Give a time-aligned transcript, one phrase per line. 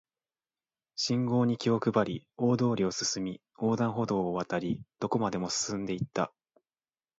[0.95, 6.33] 信号に気を配り、大通りを進み、横断歩道を渡り、どこまでも進んで行った